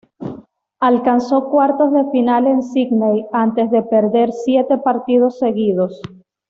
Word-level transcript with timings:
Alcanzó 0.79 1.47
cuartos 1.51 1.91
de 1.93 2.09
final 2.09 2.47
en 2.47 2.63
Sídney 2.63 3.27
antes 3.31 3.69
de 3.69 3.83
perder 3.83 4.31
siete 4.31 4.79
partidos 4.79 5.37
seguidos. 5.37 6.01